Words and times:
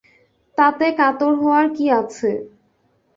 তাতে 0.57 0.85
কাতর 0.99 1.31
হওয়ার 1.35 1.65
কী 1.75 1.85
আছে? 1.99 2.31